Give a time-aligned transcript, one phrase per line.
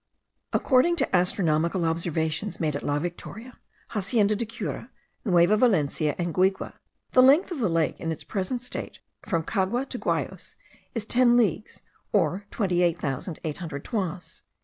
[0.51, 3.59] According to astronomical observations made at La Victoria,
[3.89, 4.89] Hacienda de Cura,
[5.23, 6.57] Nueva Valencia, and Guigue,
[7.11, 10.55] the length of the lake in its present state from Cagua to Guayos,
[10.95, 14.41] is ten leagues, or twenty eight thousand eight hundred toises.